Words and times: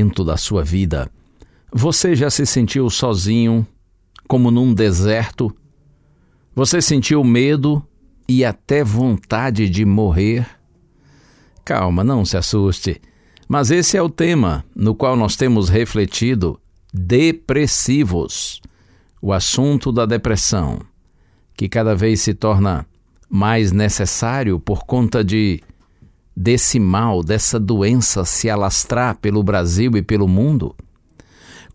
momento 0.00 0.24
da 0.24 0.36
sua 0.36 0.64
vida, 0.64 1.10
você 1.72 2.14
já 2.14 2.30
se 2.30 2.46
sentiu 2.46 2.88
sozinho, 2.88 3.66
como 4.26 4.50
num 4.50 4.72
deserto? 4.72 5.54
Você 6.54 6.80
sentiu 6.80 7.22
medo 7.22 7.84
e 8.28 8.44
até 8.44 8.82
vontade 8.82 9.68
de 9.68 9.84
morrer? 9.84 10.48
Calma, 11.64 12.02
não 12.02 12.24
se 12.24 12.36
assuste. 12.36 13.00
Mas 13.48 13.70
esse 13.70 13.96
é 13.96 14.02
o 14.02 14.08
tema 14.08 14.64
no 14.74 14.94
qual 14.94 15.16
nós 15.16 15.36
temos 15.36 15.68
refletido: 15.68 16.58
depressivos. 16.92 18.60
O 19.22 19.34
assunto 19.34 19.92
da 19.92 20.06
depressão, 20.06 20.80
que 21.54 21.68
cada 21.68 21.94
vez 21.94 22.22
se 22.22 22.32
torna 22.32 22.86
mais 23.28 23.70
necessário 23.70 24.58
por 24.58 24.86
conta 24.86 25.22
de 25.22 25.60
desse 26.40 26.80
mal, 26.80 27.22
dessa 27.22 27.60
doença 27.60 28.24
se 28.24 28.48
alastrar 28.48 29.18
pelo 29.18 29.42
Brasil 29.42 29.94
e 29.94 30.00
pelo 30.00 30.26
mundo? 30.26 30.74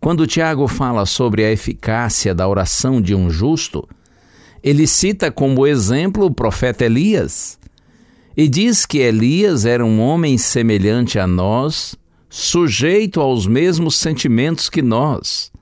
Quando 0.00 0.26
Tiago 0.26 0.66
fala 0.66 1.06
sobre 1.06 1.44
a 1.44 1.52
eficácia 1.52 2.34
da 2.34 2.48
oração 2.48 3.00
de 3.00 3.14
um 3.14 3.30
justo, 3.30 3.88
ele 4.64 4.84
cita 4.88 5.30
como 5.30 5.68
exemplo 5.68 6.26
o 6.26 6.34
profeta 6.34 6.84
Elias 6.84 7.60
e 8.36 8.48
diz 8.48 8.84
que 8.84 8.98
Elias 8.98 9.64
era 9.64 9.84
um 9.84 10.00
homem 10.00 10.36
semelhante 10.36 11.16
a 11.16 11.28
nós, 11.28 11.94
sujeito 12.28 13.20
aos 13.20 13.46
mesmos 13.46 13.96
sentimentos 13.96 14.68
que 14.68 14.82
nós. 14.82 15.52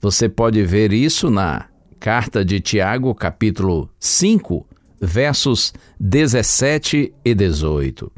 Você 0.00 0.28
pode 0.28 0.60
ver 0.64 0.92
isso 0.92 1.30
na 1.30 1.66
carta 2.00 2.44
de 2.44 2.58
Tiago, 2.58 3.14
capítulo 3.14 3.88
5, 4.00 4.66
versos 5.00 5.72
17 6.00 7.14
e 7.24 7.34
18. 7.34 8.10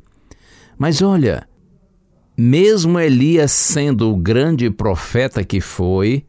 Mas 0.81 1.03
olha, 1.03 1.47
mesmo 2.35 2.99
Elias 2.99 3.53
sendo 3.53 4.11
o 4.11 4.17
grande 4.17 4.71
profeta 4.71 5.45
que 5.45 5.61
foi, 5.61 6.25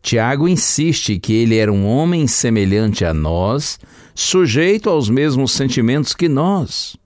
Tiago 0.00 0.48
insiste 0.48 1.18
que 1.18 1.34
ele 1.34 1.58
era 1.58 1.70
um 1.70 1.86
homem 1.86 2.26
semelhante 2.26 3.04
a 3.04 3.12
nós, 3.12 3.78
sujeito 4.14 4.88
aos 4.88 5.10
mesmos 5.10 5.52
sentimentos 5.52 6.14
que 6.14 6.30
nós. 6.30 6.96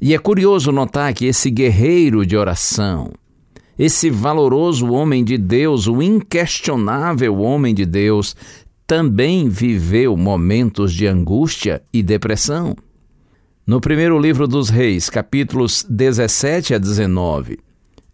E 0.00 0.12
é 0.12 0.18
curioso 0.18 0.72
notar 0.72 1.14
que 1.14 1.26
esse 1.26 1.48
guerreiro 1.48 2.26
de 2.26 2.36
oração, 2.36 3.12
esse 3.78 4.10
valoroso 4.10 4.90
homem 4.90 5.22
de 5.22 5.38
Deus, 5.38 5.86
o 5.86 6.02
inquestionável 6.02 7.38
homem 7.38 7.72
de 7.72 7.86
Deus, 7.86 8.34
também 8.84 9.48
viveu 9.48 10.16
momentos 10.16 10.92
de 10.92 11.06
angústia 11.06 11.80
e 11.92 12.02
depressão. 12.02 12.74
No 13.66 13.80
primeiro 13.80 14.18
livro 14.18 14.46
dos 14.46 14.68
Reis, 14.68 15.08
capítulos 15.08 15.86
17 15.88 16.74
a 16.74 16.78
19, 16.78 17.58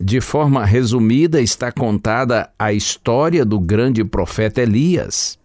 de 0.00 0.21
forma 0.21 0.65
resumida 0.65 1.43
está 1.43 1.72
contada 1.72 2.49
a 2.56 2.72
história 2.72 3.44
do 3.44 3.59
grande 3.59 4.05
profeta 4.05 4.62
Elias. 4.62 5.37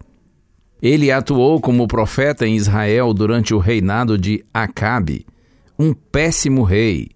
Ele 0.80 1.10
atuou 1.10 1.60
como 1.60 1.88
profeta 1.88 2.46
em 2.46 2.54
Israel 2.54 3.12
durante 3.12 3.52
o 3.52 3.58
reinado 3.58 4.16
de 4.16 4.44
Acabe, 4.54 5.26
um 5.76 5.92
péssimo 5.92 6.62
rei. 6.62 7.08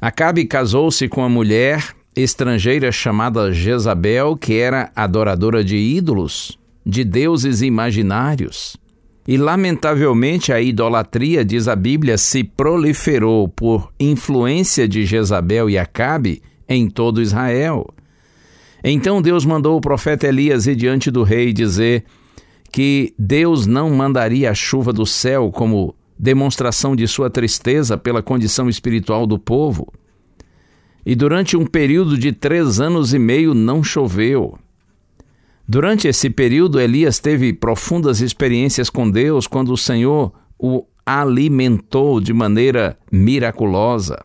Acabe 0.00 0.44
casou-se 0.44 1.08
com 1.08 1.22
uma 1.22 1.28
mulher 1.28 1.96
estrangeira 2.14 2.92
chamada 2.92 3.52
Jezabel, 3.52 4.36
que 4.36 4.54
era 4.54 4.92
adoradora 4.94 5.64
de 5.64 5.76
ídolos, 5.76 6.56
de 6.86 7.02
deuses 7.02 7.60
imaginários. 7.60 8.76
E, 9.28 9.36
lamentavelmente, 9.36 10.52
a 10.52 10.60
idolatria, 10.60 11.44
diz 11.44 11.68
a 11.68 11.76
Bíblia, 11.76 12.16
se 12.16 12.42
proliferou 12.42 13.48
por 13.48 13.92
influência 14.00 14.88
de 14.88 15.04
Jezabel 15.04 15.68
e 15.68 15.78
Acabe 15.78 16.42
em 16.68 16.88
todo 16.88 17.20
Israel. 17.20 17.86
Então 18.82 19.20
Deus 19.20 19.44
mandou 19.44 19.76
o 19.76 19.80
profeta 19.80 20.26
Elias 20.26 20.66
ir 20.66 20.74
diante 20.74 21.10
do 21.10 21.22
rei 21.22 21.52
dizer 21.52 22.04
que 22.72 23.12
Deus 23.18 23.66
não 23.66 23.90
mandaria 23.90 24.50
a 24.50 24.54
chuva 24.54 24.92
do 24.92 25.04
céu 25.04 25.50
como 25.50 25.94
demonstração 26.18 26.94
de 26.94 27.06
sua 27.06 27.28
tristeza 27.28 27.98
pela 27.98 28.22
condição 28.22 28.68
espiritual 28.68 29.26
do 29.26 29.38
povo. 29.38 29.92
E 31.04 31.14
durante 31.14 31.56
um 31.56 31.66
período 31.66 32.16
de 32.16 32.32
três 32.32 32.80
anos 32.80 33.12
e 33.12 33.18
meio 33.18 33.54
não 33.54 33.82
choveu. 33.82 34.58
Durante 35.72 36.08
esse 36.08 36.28
período, 36.28 36.80
Elias 36.80 37.20
teve 37.20 37.52
profundas 37.52 38.20
experiências 38.20 38.90
com 38.90 39.08
Deus 39.08 39.46
quando 39.46 39.72
o 39.72 39.76
Senhor 39.76 40.32
o 40.58 40.84
alimentou 41.06 42.20
de 42.20 42.32
maneira 42.32 42.98
miraculosa. 43.12 44.20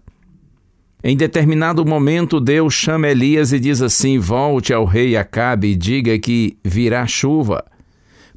Em 1.03 1.15
determinado 1.15 1.85
momento, 1.85 2.39
Deus 2.39 2.73
chama 2.73 3.09
Elias 3.09 3.53
e 3.53 3.59
diz 3.59 3.79
assim: 3.83 4.17
Volte 4.17 4.73
ao 4.73 4.85
rei 4.85 5.15
Acabe 5.15 5.67
e 5.67 5.75
diga 5.75 6.17
que 6.17 6.57
virá 6.63 7.05
chuva. 7.05 7.63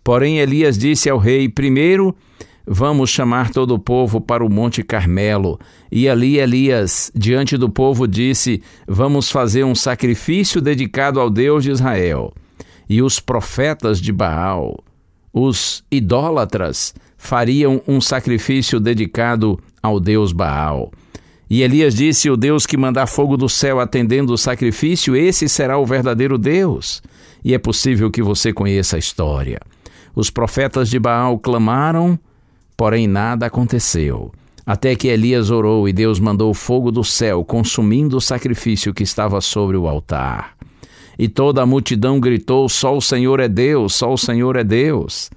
Porém, 0.04 0.40
Elias 0.40 0.76
disse 0.76 1.08
ao 1.08 1.16
rei: 1.16 1.48
Primeiro, 1.48 2.14
vamos 2.66 3.08
chamar 3.08 3.48
todo 3.48 3.72
o 3.72 3.78
povo 3.78 4.20
para 4.20 4.44
o 4.44 4.50
Monte 4.50 4.82
Carmelo. 4.82 5.58
E 5.90 6.10
ali 6.10 6.38
Elias, 6.38 7.10
diante 7.14 7.56
do 7.56 7.70
povo, 7.70 8.06
disse: 8.06 8.62
Vamos 8.86 9.30
fazer 9.30 9.64
um 9.64 9.74
sacrifício 9.74 10.60
dedicado 10.60 11.18
ao 11.18 11.30
Deus 11.30 11.64
de 11.64 11.70
Israel 11.70 12.34
e 12.88 13.02
os 13.02 13.20
profetas 13.20 14.00
de 14.00 14.12
Baal, 14.12 14.82
os 15.32 15.84
idólatras, 15.90 16.94
fariam 17.16 17.82
um 17.86 18.00
sacrifício 18.00 18.80
dedicado 18.80 19.58
ao 19.82 20.00
deus 20.00 20.32
Baal. 20.32 20.90
E 21.50 21.62
Elias 21.62 21.94
disse: 21.94 22.30
O 22.30 22.36
Deus 22.36 22.66
que 22.66 22.76
mandar 22.76 23.06
fogo 23.06 23.36
do 23.36 23.48
céu 23.48 23.80
atendendo 23.80 24.32
o 24.32 24.38
sacrifício, 24.38 25.16
esse 25.16 25.48
será 25.48 25.78
o 25.78 25.86
verdadeiro 25.86 26.38
Deus. 26.38 27.02
E 27.44 27.54
é 27.54 27.58
possível 27.58 28.10
que 28.10 28.22
você 28.22 28.52
conheça 28.52 28.96
a 28.96 28.98
história. 28.98 29.60
Os 30.14 30.30
profetas 30.30 30.88
de 30.88 30.98
Baal 30.98 31.38
clamaram, 31.38 32.18
porém 32.76 33.06
nada 33.06 33.46
aconteceu. 33.46 34.32
Até 34.66 34.94
que 34.94 35.08
Elias 35.08 35.50
orou 35.50 35.88
e 35.88 35.92
Deus 35.92 36.20
mandou 36.20 36.52
fogo 36.52 36.90
do 36.90 37.02
céu, 37.02 37.42
consumindo 37.42 38.18
o 38.18 38.20
sacrifício 38.20 38.92
que 38.92 39.02
estava 39.02 39.40
sobre 39.40 39.76
o 39.76 39.88
altar. 39.88 40.54
E 41.18 41.28
toda 41.28 41.62
a 41.62 41.66
multidão 41.66 42.20
gritou: 42.20 42.68
Só 42.68 42.96
o 42.96 43.00
Senhor 43.00 43.40
é 43.40 43.48
Deus, 43.48 43.94
só 43.94 44.12
o 44.12 44.18
Senhor 44.18 44.56
é 44.56 44.62
Deus. 44.62 45.30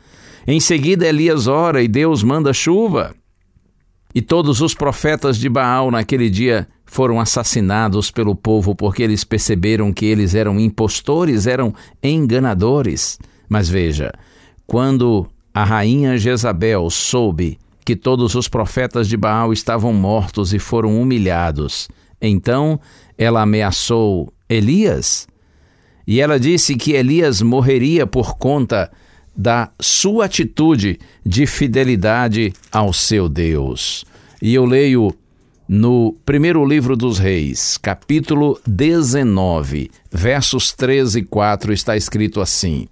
Em 0.45 0.59
seguida, 0.59 1.07
Elias 1.07 1.47
ora 1.47 1.81
e 1.81 1.87
Deus 1.87 2.23
manda 2.23 2.53
chuva. 2.53 3.15
E 4.13 4.21
todos 4.21 4.61
os 4.61 4.73
profetas 4.73 5.37
de 5.37 5.47
Baal 5.47 5.89
naquele 5.89 6.29
dia 6.29 6.67
foram 6.85 7.19
assassinados 7.19 8.11
pelo 8.11 8.35
povo 8.35 8.75
porque 8.75 9.01
eles 9.01 9.23
perceberam 9.23 9.93
que 9.93 10.05
eles 10.05 10.35
eram 10.35 10.59
impostores, 10.59 11.47
eram 11.47 11.73
enganadores. 12.03 13.17
Mas 13.47 13.69
veja, 13.69 14.11
Quando 14.67 15.27
a 15.53 15.65
rainha 15.65 16.17
Jezabel 16.17 16.89
soube 16.89 17.59
que 17.83 17.93
todos 17.93 18.35
os 18.35 18.47
profetas 18.47 19.05
de 19.05 19.17
Baal 19.17 19.51
estavam 19.51 19.91
mortos 19.91 20.53
e 20.53 20.59
foram 20.59 21.01
humilhados, 21.01 21.89
então 22.21 22.79
ela 23.17 23.41
ameaçou 23.41 24.31
Elias 24.47 25.27
e 26.06 26.19
ela 26.19 26.39
disse 26.39 26.75
que 26.75 26.94
Elias 26.94 27.42
morreria 27.42 28.06
por 28.06 28.38
conta 28.38 28.92
da 29.36 29.71
sua 29.80 30.25
atitude 30.25 31.00
de 31.25 31.45
fidelidade 31.45 32.53
ao 32.71 32.92
seu 32.92 33.30
Deus. 33.30 34.03
E 34.42 34.53
eu 34.53 34.65
leio 34.65 35.13
no 35.68 36.13
primeiro 36.25 36.65
livro 36.65 36.98
dos 36.98 37.18
Reis, 37.18 37.77
capítulo 37.77 38.59
19, 38.68 39.89
versos 40.12 40.74
13 40.74 41.19
e 41.19 41.24
4, 41.24 41.71
está 41.71 41.95
escrito 41.95 42.42
assim: 42.42 42.88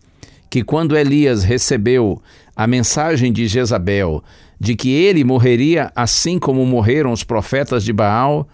que 0.49 0.63
quando 0.63 0.97
Elias 0.97 1.43
recebeu 1.43 2.21
a 2.55 2.65
mensagem 2.65 3.31
de 3.31 3.47
Jezabel 3.47 4.23
de 4.59 4.75
que 4.75 4.91
ele 4.91 5.23
morreria 5.23 5.91
assim 5.95 6.37
como 6.37 6.65
morreram 6.65 7.11
os 7.11 7.23
profetas 7.23 7.83
de 7.83 7.93
Baal, 7.93 8.47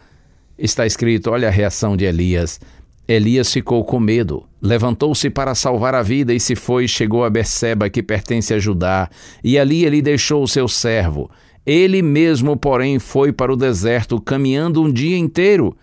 está 0.57 0.86
escrito: 0.86 1.31
olha 1.31 1.48
a 1.48 1.52
reação 1.52 1.96
de 1.96 2.06
Elias. 2.06 2.60
Elias 3.07 3.54
ficou 3.54 3.84
com 3.84 4.00
medo, 4.00 4.46
levantou-se 4.60 5.30
para 5.30 5.54
salvar 5.54 5.94
a 5.94 6.02
vida 6.02 6.34
e 6.34 6.40
se 6.40 6.56
foi 6.56 6.88
chegou 6.88 7.24
a 7.24 7.30
Berseba, 7.30 7.90
que 7.90 8.02
pertence 8.02 8.54
a 8.54 8.60
Judá, 8.60 9.10
e 9.44 9.60
ali 9.60 9.86
ele 9.86 10.02
deixou 10.02 10.42
o 10.42 10.48
seu 10.48 10.68
servo. 10.68 11.30
Ele 11.66 12.02
mesmo, 12.02 12.57
porém, 12.57 12.98
foi 12.98 13.31
para 13.31 13.54
o 13.54 13.56
deserto, 13.56 14.19
caminhando 14.19 14.81
um 14.81 14.92
dia 14.92 15.18
inteiro. 15.18 15.75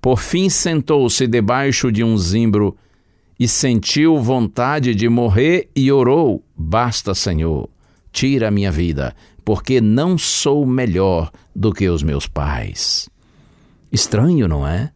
Por 0.00 0.20
fim, 0.20 0.48
sentou-se 0.48 1.26
debaixo 1.26 1.90
de 1.90 2.04
um 2.04 2.16
zimbro 2.16 2.76
e 3.38 3.46
sentiu 3.46 4.18
vontade 4.18 4.94
de 4.94 5.08
morrer 5.08 5.68
e 5.74 5.90
orou: 5.90 6.42
Basta, 6.56 7.14
Senhor, 7.14 7.68
tira 8.12 8.48
a 8.48 8.50
minha 8.50 8.70
vida, 8.70 9.14
porque 9.44 9.80
não 9.80 10.18
sou 10.18 10.66
melhor 10.66 11.30
do 11.54 11.72
que 11.72 11.88
os 11.88 12.02
meus 12.02 12.26
pais. 12.26 13.08
Estranho, 13.92 14.46
não 14.48 14.66
é? 14.66 14.90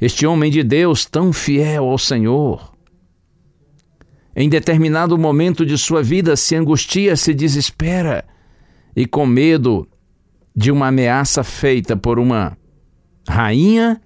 Este 0.00 0.26
homem 0.26 0.50
de 0.50 0.62
Deus 0.62 1.04
tão 1.04 1.32
fiel 1.32 1.84
ao 1.84 1.98
Senhor. 1.98 2.72
Em 4.36 4.48
determinado 4.48 5.16
momento 5.16 5.64
de 5.64 5.78
sua 5.78 6.02
vida 6.02 6.36
se 6.36 6.56
angustia, 6.56 7.16
se 7.16 7.32
desespera 7.32 8.24
e 8.96 9.06
com 9.06 9.26
medo 9.26 9.88
de 10.54 10.70
uma 10.70 10.88
ameaça 10.88 11.42
feita 11.42 11.96
por 11.96 12.18
uma 12.18 12.56
rainha, 13.28 14.00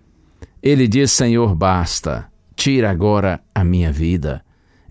ele 0.63 0.89
diz: 0.89 1.11
Senhor, 1.11 1.55
basta, 1.55 2.27
tira 2.57 2.91
agora 2.91 3.41
a 3.55 3.63
minha 3.63 3.93
vida. 3.93 4.45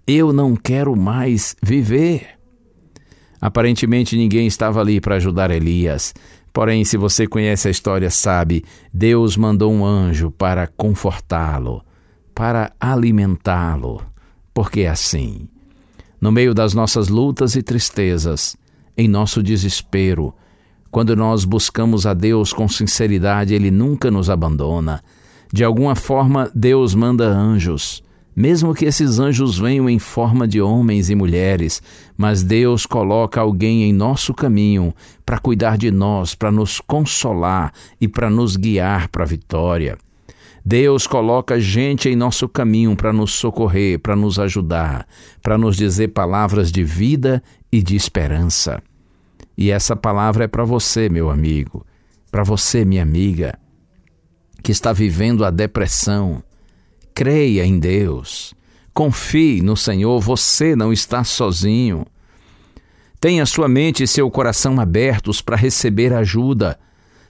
Eu 0.06 0.32
não 0.32 0.56
quero 0.56 0.96
mais 0.96 1.56
viver. 1.62 2.38
Aparentemente 3.40 4.16
ninguém 4.16 4.48
estava 4.48 4.80
ali 4.80 5.00
para 5.00 5.16
ajudar 5.16 5.52
Elias, 5.52 6.14
Porém, 6.58 6.84
se 6.84 6.98
você 6.98 7.28
conhece 7.28 7.68
a 7.68 7.72
história, 7.72 8.10
sabe, 8.10 8.66
Deus 8.92 9.38
mandou 9.38 9.72
um 9.72 9.86
anjo 9.86 10.32
para 10.32 10.66
confortá-lo, 10.66 11.84
para 12.34 12.74
alimentá-lo. 12.80 14.02
Porque 14.56 14.80
é 14.80 14.90
assim, 14.90 15.48
no 16.20 16.32
meio 16.32 16.56
das 16.56 16.74
nossas 16.74 17.10
lutas 17.10 17.56
e 17.56 17.62
tristezas, 17.62 18.58
em 18.98 19.08
nosso 19.08 19.44
desespero, 19.44 20.34
quando 20.90 21.16
nós 21.16 21.46
buscamos 21.46 22.08
a 22.08 22.16
Deus 22.16 22.52
com 22.52 22.68
sinceridade, 22.68 23.54
Ele 23.54 23.70
nunca 23.70 24.10
nos 24.10 24.28
abandona. 24.28 25.04
De 25.54 25.64
alguma 25.64 25.94
forma, 25.94 26.50
Deus 26.56 26.96
manda 26.96 27.28
anjos 27.28 28.02
mesmo 28.38 28.76
que 28.76 28.86
esses 28.86 29.18
anjos 29.18 29.58
venham 29.58 29.90
em 29.90 29.98
forma 29.98 30.48
de 30.48 30.62
homens 30.62 31.10
e 31.10 31.16
mulheres, 31.16 31.82
mas 32.16 32.44
Deus 32.44 32.86
coloca 32.86 33.42
alguém 33.42 33.82
em 33.82 33.92
nosso 33.92 34.32
caminho 34.32 34.94
para 35.26 35.40
cuidar 35.40 35.76
de 35.76 35.90
nós, 35.90 36.36
para 36.36 36.52
nos 36.52 36.80
consolar 36.80 37.74
e 38.00 38.08
para 38.08 38.30
nos 38.30 38.56
guiar 38.56 39.08
para 39.08 39.24
a 39.24 39.28
vitória. 39.28 39.98
Deus 40.64 41.08
coloca 41.08 41.60
gente 41.60 42.10
em 42.10 42.16
nosso 42.16 42.48
caminho 42.48 42.96
para 42.96 43.12
nos 43.12 43.32
socorrer, 43.32 43.98
para 43.98 44.16
nos 44.16 44.38
ajudar, 44.38 45.08
para 45.42 45.58
nos 45.58 45.76
dizer 45.76 46.10
palavras 46.10 46.72
de 46.72 46.84
vida 46.84 47.42
e 47.72 47.82
de 47.82 47.96
esperança. 47.96 48.84
E 49.58 49.72
essa 49.72 49.96
palavra 49.96 50.44
é 50.44 50.48
para 50.48 50.64
você, 50.64 51.10
meu 51.10 51.32
amigo, 51.32 51.84
para 52.30 52.44
você, 52.44 52.86
minha 52.86 53.02
amiga, 53.02 53.58
que 54.62 54.72
está 54.72 54.94
vivendo 54.94 55.44
a 55.44 55.50
depressão, 55.50 56.44
Creia 57.18 57.66
em 57.66 57.80
Deus. 57.80 58.54
Confie 58.94 59.60
no 59.64 59.76
Senhor, 59.76 60.22
você 60.22 60.76
não 60.76 60.94
está 60.94 61.24
sozinho. 61.24 62.06
Tenha 63.20 63.44
sua 63.44 63.68
mente 63.68 64.04
e 64.04 64.08
seu 64.08 64.30
coração 64.30 64.80
abertos 64.80 65.42
para 65.42 65.58
receber 65.58 66.14
ajuda, 66.14 66.78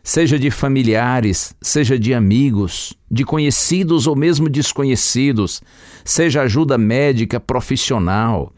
seja 0.04 0.38
de 0.38 0.52
familiares, 0.52 1.56
seja 1.62 1.98
de 1.98 2.14
amigos, 2.14 2.98
de 3.10 3.24
conhecidos 3.24 4.08
ou 4.08 4.14
mesmo 4.14 4.50
desconhecidos, 4.50 5.62
seja 6.04 6.42
ajuda 6.42 6.78
médica 6.78 7.40
profissional. 7.40 8.52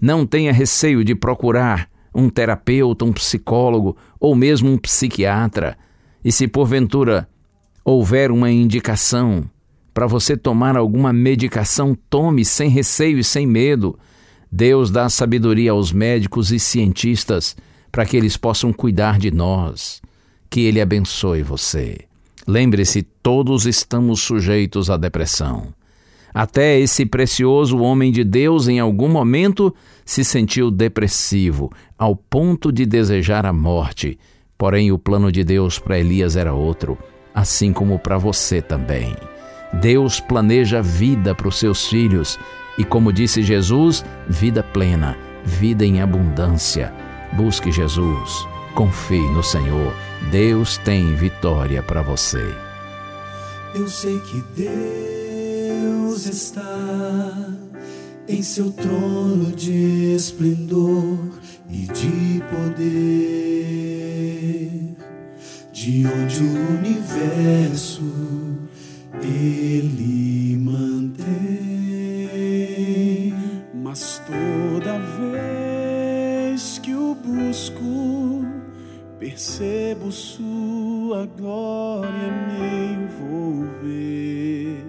Não 0.00 0.24
tenha 0.24 0.52
receio 0.52 1.02
de 1.02 1.16
procurar 1.16 1.90
um 2.14 2.30
terapeuta, 2.30 3.04
um 3.04 3.12
psicólogo 3.12 3.96
ou 4.20 4.36
mesmo 4.36 4.70
um 4.70 4.78
psiquiatra. 4.78 5.76
E 6.24 6.30
se 6.30 6.46
porventura 6.46 7.28
houver 7.84 8.30
uma 8.30 8.52
indicação, 8.52 9.50
para 9.96 10.06
você 10.06 10.36
tomar 10.36 10.76
alguma 10.76 11.10
medicação, 11.10 11.96
tome 12.10 12.44
sem 12.44 12.68
receio 12.68 13.18
e 13.18 13.24
sem 13.24 13.46
medo. 13.46 13.98
Deus 14.52 14.90
dá 14.90 15.08
sabedoria 15.08 15.70
aos 15.70 15.90
médicos 15.90 16.52
e 16.52 16.58
cientistas 16.58 17.56
para 17.90 18.04
que 18.04 18.14
eles 18.14 18.36
possam 18.36 18.74
cuidar 18.74 19.18
de 19.18 19.30
nós. 19.30 20.02
Que 20.50 20.60
Ele 20.60 20.82
abençoe 20.82 21.42
você. 21.42 22.00
Lembre-se, 22.46 23.00
todos 23.22 23.64
estamos 23.64 24.20
sujeitos 24.20 24.90
à 24.90 24.98
depressão. 24.98 25.68
Até 26.34 26.78
esse 26.78 27.06
precioso 27.06 27.78
homem 27.78 28.12
de 28.12 28.22
Deus, 28.22 28.68
em 28.68 28.78
algum 28.78 29.08
momento, 29.08 29.74
se 30.04 30.22
sentiu 30.22 30.70
depressivo, 30.70 31.72
ao 31.98 32.14
ponto 32.14 32.70
de 32.70 32.84
desejar 32.84 33.46
a 33.46 33.52
morte. 33.52 34.18
Porém, 34.58 34.92
o 34.92 34.98
plano 34.98 35.32
de 35.32 35.42
Deus 35.42 35.78
para 35.78 35.98
Elias 35.98 36.36
era 36.36 36.52
outro, 36.52 36.98
assim 37.34 37.72
como 37.72 37.98
para 37.98 38.18
você 38.18 38.60
também. 38.60 39.16
Deus 39.72 40.20
planeja 40.20 40.80
vida 40.80 41.34
para 41.34 41.48
os 41.48 41.58
seus 41.58 41.86
filhos 41.88 42.38
e, 42.78 42.84
como 42.84 43.12
disse 43.12 43.42
Jesus, 43.42 44.04
vida 44.28 44.62
plena, 44.62 45.16
vida 45.44 45.84
em 45.84 46.00
abundância. 46.00 46.92
Busque 47.32 47.72
Jesus, 47.72 48.46
confie 48.74 49.28
no 49.30 49.42
Senhor. 49.42 49.92
Deus 50.30 50.78
tem 50.78 51.14
vitória 51.14 51.82
para 51.82 52.02
você. 52.02 52.54
Eu 53.74 53.88
sei 53.88 54.18
que 54.20 54.42
Deus 54.56 56.26
está 56.26 57.52
em 58.28 58.42
seu 58.42 58.72
trono 58.72 59.52
de 59.52 60.14
esplendor 60.14 61.18
e 61.68 61.86
de 61.86 62.42
poder, 62.50 62.86
de 65.72 66.06
onde 66.06 66.42
o 66.42 66.78
universo 66.78 68.45
ele 69.22 70.56
mantém. 70.58 71.26
Mas 73.74 74.20
toda 74.26 74.98
vez 74.98 76.78
que 76.78 76.94
o 76.94 77.14
busco, 77.14 78.44
percebo 79.18 80.12
sua 80.12 81.26
glória 81.26 82.30
me 82.48 82.94
envolver. 83.04 84.84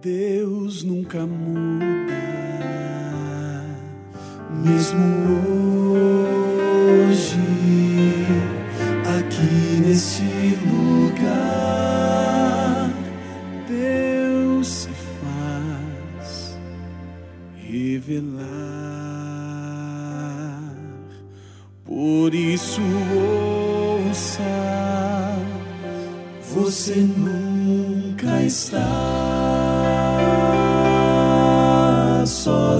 Deus 0.00 0.84
nunca 0.84 1.26
muda, 1.26 1.84
mesmo 4.62 5.00
hoje, 5.00 5.65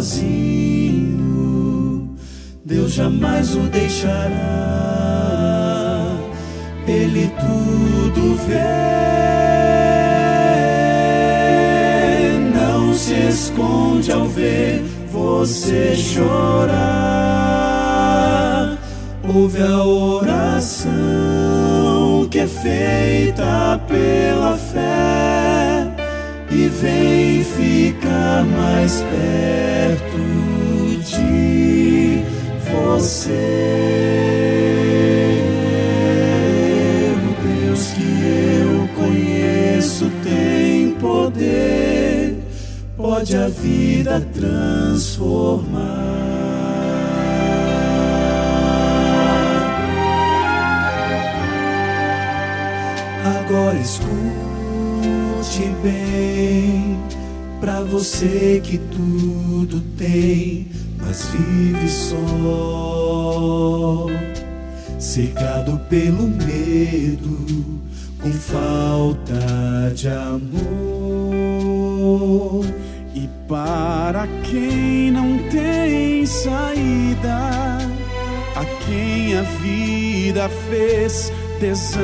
sozinho. 0.07 1.35
Deus 2.65 2.93
jamais 2.93 3.55
o 3.57 3.61
deixará. 3.63 4.33
Ele 6.87 7.29
tudo 7.41 8.37
vê. 8.47 8.63
Não 12.55 12.95
se 12.95 13.15
esconde 13.29 14.13
ao 14.13 14.27
ver 14.27 14.85
você 15.11 15.97
chorar. 15.97 16.77
Ouve 19.29 19.61
a 19.61 19.83
oração 19.85 20.69
que 22.31 22.39
é 22.39 22.47
feita 22.47 23.81
pela 23.89 24.57
fé 24.57 25.91
e 26.51 26.69
vem 26.69 27.43
ficar 27.43 28.45
mais 28.45 29.03
perto 29.03 29.76
você. 32.99 33.57
pode 43.17 43.37
a 43.37 43.49
vida 43.49 44.21
transformar. 44.35 45.81
Agora 53.41 53.77
escute 53.79 54.07
bem, 55.83 56.99
pra 57.67 57.81
você 57.81 58.63
que 58.63 58.79
tudo 58.79 59.81
tem, 59.99 60.69
mas 61.01 61.25
vive 61.33 61.89
só, 61.89 62.17
cercado 65.01 65.77
pelo 65.89 66.29
medo, 66.29 67.81
com 68.23 68.31
falta 68.31 69.93
de 69.97 70.07
amor. 70.07 70.55
E 73.13 73.29
para 73.49 74.29
quem 74.45 75.11
não 75.11 75.37
tem 75.51 76.25
saída, 76.25 77.79
a 78.55 78.65
quem 78.87 79.37
a 79.37 79.43
vida 79.43 80.49
fez 80.71 81.33
desanimar, 81.59 81.97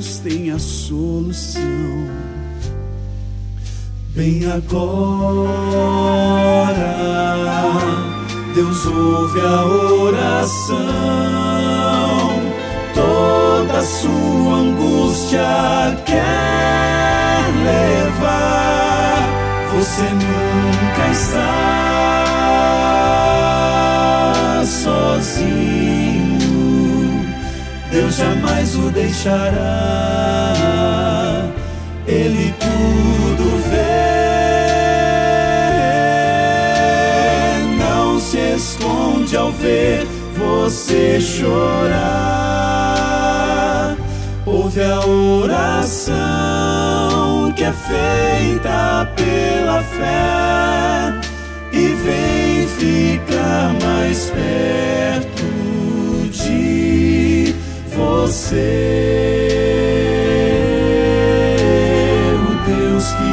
Deus 0.00 0.18
tem 0.20 0.50
a 0.50 0.58
solução. 0.58 1.60
Bem 4.16 4.50
agora, 4.50 5.52
Deus 8.54 8.86
ouve 8.86 9.40
a 9.40 9.62
oração, 10.06 10.78
toda 12.94 13.82
sua 13.82 14.54
angústia 14.56 15.44
quer 16.06 17.44
levar, 17.62 19.28
você 19.74 20.08
nunca 20.14 21.10
está 21.12 21.44
sozinho. 24.64 25.69
Deus 27.90 28.14
jamais 28.14 28.76
o 28.76 28.88
deixará, 28.90 30.54
Ele 32.06 32.54
tudo 32.60 33.56
vê. 33.68 33.80
Não 37.78 38.20
se 38.20 38.38
esconde 38.38 39.36
ao 39.36 39.50
ver 39.50 40.06
você 40.36 41.20
chorar. 41.20 42.20
Ouve 44.46 44.82
a 44.82 45.00
oração 45.06 46.00
que 47.56 47.64
é 47.64 47.72
feita 47.72 49.10
pela 49.16 49.82
fé 49.82 51.12
e 51.72 51.88
vem 51.88 52.68
ficar 52.68 53.74
mais 53.82 54.30
perto 54.30 55.42
de 56.30 56.89
você. 58.10 59.46
O 62.34 62.52
Deus 62.66 63.04
que 63.12 63.30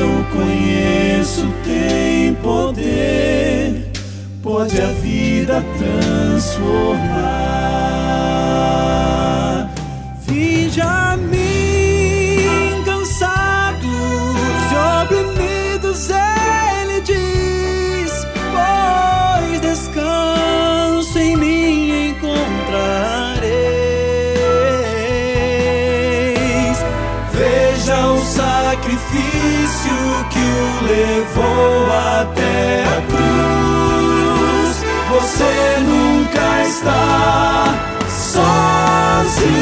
eu 0.00 0.10
conheço 0.34 1.46
tem 1.64 2.34
poder, 2.34 3.90
pode 4.42 4.80
a 4.80 4.88
vida 4.88 5.64
transformar. 5.78 7.45
Até 32.20 32.84
a 32.84 33.02
cruz. 33.10 34.72
Você 35.10 35.52
nunca 35.80 36.62
está 36.62 37.74
sozinho. 38.08 39.56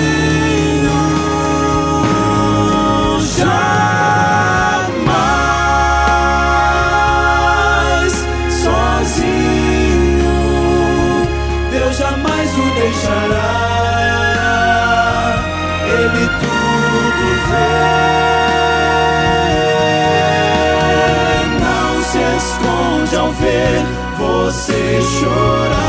Ver 23.41 23.83
você 24.19 25.01
chorar. 25.21 25.85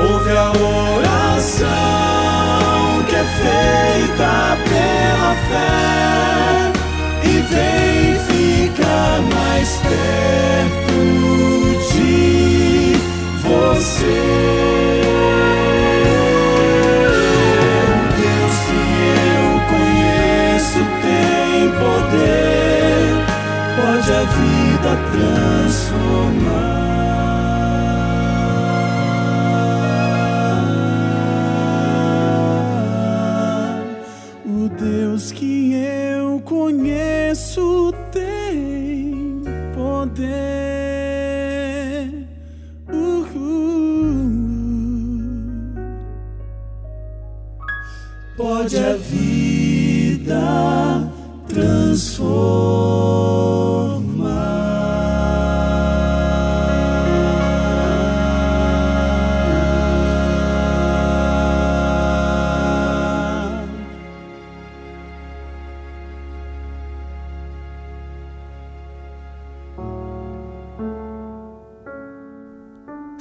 Ouve 0.00 0.30
a 0.30 0.50
oração 1.06 1.82
que 3.08 3.14
é 3.14 3.24
feita 3.42 4.56
pela 4.68 5.34
fé 5.48 6.72
e 7.24 7.34
vem 7.52 8.18
ficar 8.28 9.20
mais 9.32 9.70
perto 9.82 10.96
de 11.92 12.96
você. 13.42 14.64
Vida 23.86 24.96
transformar. 25.12 25.43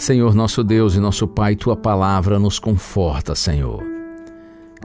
Senhor 0.03 0.35
nosso 0.35 0.65
Deus 0.65 0.95
e 0.95 0.99
nosso 0.99 1.25
Pai, 1.25 1.55
tua 1.55 1.77
palavra 1.77 2.37
nos 2.37 2.59
conforta, 2.59 3.33
Senhor. 3.35 3.81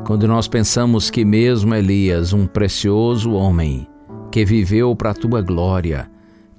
Quando 0.06 0.28
nós 0.28 0.46
pensamos 0.46 1.10
que 1.10 1.24
mesmo 1.24 1.74
Elias, 1.74 2.32
um 2.32 2.46
precioso 2.46 3.32
homem, 3.32 3.88
que 4.30 4.44
viveu 4.44 4.94
para 4.94 5.10
a 5.10 5.14
tua 5.14 5.42
glória, 5.42 6.08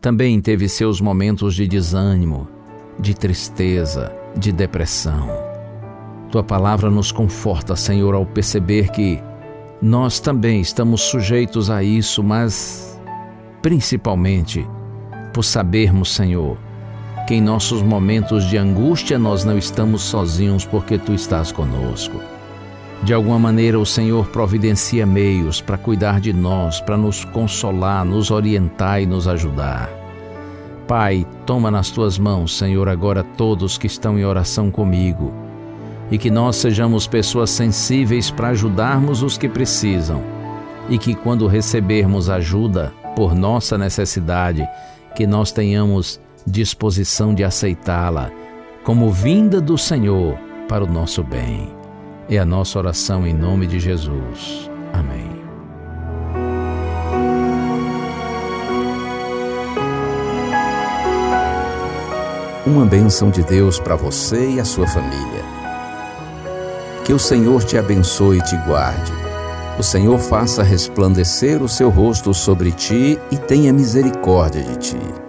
também 0.01 0.41
teve 0.41 0.67
seus 0.67 0.99
momentos 0.99 1.55
de 1.55 1.65
desânimo, 1.69 2.49
de 2.99 3.13
tristeza, 3.13 4.13
de 4.35 4.51
depressão. 4.51 5.29
Tua 6.29 6.43
palavra 6.43 6.89
nos 6.89 7.13
conforta, 7.13 7.77
Senhor, 7.77 8.13
ao 8.13 8.25
perceber 8.25 8.91
que 8.91 9.23
nós 9.81 10.19
também 10.19 10.59
estamos 10.59 10.99
sujeitos 11.03 11.69
a 11.69 11.81
isso, 11.81 12.21
mas 12.21 13.01
principalmente 13.61 14.67
por 15.33 15.45
sabermos, 15.45 16.13
Senhor, 16.13 16.57
que 17.27 17.35
em 17.35 17.41
nossos 17.41 17.81
momentos 17.81 18.45
de 18.45 18.57
angústia 18.57 19.19
nós 19.19 19.43
não 19.43 19.57
estamos 19.57 20.01
sozinhos 20.01 20.65
porque 20.65 20.97
tu 20.97 21.13
estás 21.13 21.51
conosco. 21.51 22.19
De 23.03 23.13
alguma 23.13 23.39
maneira, 23.39 23.79
o 23.79 23.85
Senhor 23.85 24.27
providencia 24.27 25.05
meios 25.05 25.61
para 25.61 25.77
cuidar 25.77 26.19
de 26.19 26.33
nós, 26.33 26.81
para 26.81 26.97
nos 26.97 27.23
consolar, 27.23 28.03
nos 28.03 28.29
orientar 28.29 29.01
e 29.01 29.05
nos 29.05 29.27
ajudar. 29.27 29.89
Pai, 30.85 31.25
toma 31.45 31.71
nas 31.71 31.91
tuas 31.91 32.17
mãos, 32.17 32.57
Senhor, 32.57 32.89
agora 32.89 33.23
todos 33.23 33.77
que 33.77 33.87
estão 33.87 34.17
em 34.17 34.25
oração 34.25 34.69
comigo 34.69 35.31
e 36.11 36.17
que 36.17 36.31
nós 36.31 36.55
sejamos 36.55 37.07
pessoas 37.07 37.51
sensíveis 37.51 38.31
para 38.31 38.49
ajudarmos 38.49 39.21
os 39.21 39.37
que 39.37 39.47
precisam 39.47 40.21
e 40.89 40.97
que, 40.97 41.13
quando 41.13 41.47
recebermos 41.47 42.29
ajuda 42.29 42.91
por 43.15 43.35
nossa 43.35 43.77
necessidade, 43.77 44.67
que 45.15 45.27
nós 45.27 45.51
tenhamos 45.51 46.19
disposição 46.49 47.33
de 47.33 47.43
aceitá-la 47.43 48.31
como 48.83 49.11
vinda 49.11 49.61
do 49.61 49.77
Senhor 49.77 50.37
para 50.67 50.83
o 50.83 50.91
nosso 50.91 51.23
bem. 51.23 51.73
É 52.29 52.37
a 52.37 52.45
nossa 52.45 52.77
oração 52.77 53.25
em 53.25 53.33
nome 53.33 53.67
de 53.67 53.79
Jesus. 53.79 54.69
Amém. 54.93 55.29
Uma 62.65 62.85
bênção 62.85 63.31
de 63.31 63.43
Deus 63.43 63.79
para 63.79 63.95
você 63.95 64.51
e 64.51 64.59
a 64.59 64.65
sua 64.65 64.87
família. 64.87 65.43
Que 67.03 67.13
o 67.13 67.19
Senhor 67.19 67.63
te 67.63 67.77
abençoe 67.77 68.37
e 68.37 68.43
te 68.43 68.55
guarde. 68.67 69.11
O 69.79 69.83
Senhor 69.83 70.19
faça 70.19 70.61
resplandecer 70.61 71.63
o 71.63 71.69
seu 71.69 71.89
rosto 71.89 72.33
sobre 72.33 72.71
ti 72.71 73.17
e 73.31 73.37
tenha 73.37 73.73
misericórdia 73.73 74.61
de 74.61 74.77
ti. 74.77 75.28